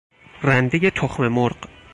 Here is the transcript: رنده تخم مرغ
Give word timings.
رنده 0.43 0.89
تخم 0.91 1.27
مرغ 1.27 1.57